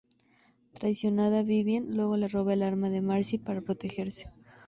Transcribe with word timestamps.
Traicionada, 0.73 1.43
Vivien 1.43 1.95
luego 1.95 2.17
le 2.17 2.27
roba 2.27 2.53
el 2.55 2.63
arma 2.63 2.89
de 2.89 3.01
Marcy 3.01 3.37
para 3.37 3.61
protegerse. 3.61 4.31